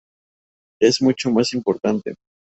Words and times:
Es 0.81 0.99
mucho 0.99 1.29
más 1.29 1.53
importante. 1.53 2.15